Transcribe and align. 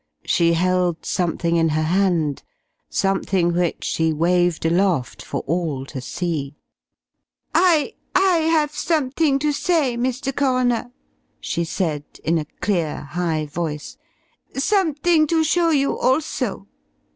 She 0.25 0.53
held 0.53 1.05
something 1.05 1.57
in 1.57 1.69
her 1.69 1.83
hand, 1.83 2.41
something 2.89 3.53
which 3.53 3.83
she 3.83 4.11
waved 4.11 4.65
aloft 4.65 5.21
for 5.23 5.41
all 5.41 5.85
to 5.85 6.01
see. 6.01 6.55
"I... 7.53 7.93
I 8.15 8.39
have 8.49 8.71
something 8.73 9.37
to 9.37 9.51
say, 9.51 9.97
Mr. 9.97 10.35
Coroner," 10.35 10.91
she 11.39 11.63
said 11.63 12.03
in 12.23 12.39
a 12.39 12.45
clear, 12.61 13.01
high 13.11 13.45
voice. 13.45 13.97
"Something 14.55 15.27
to 15.27 15.43
show 15.43 15.69
you, 15.69 15.95
also. 15.99 16.65